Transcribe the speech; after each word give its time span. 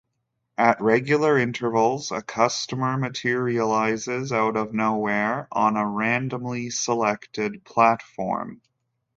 At 0.57 0.81
regular 0.81 1.37
intervals, 1.37 2.09
a 2.11 2.23
customer 2.23 2.97
materializes 2.97 4.31
out 4.31 4.57
of 4.57 4.73
nowhere, 4.73 5.47
on 5.51 5.77
a 5.77 5.87
randomly 5.87 6.71
selected 6.71 7.63
platform. 7.63 8.63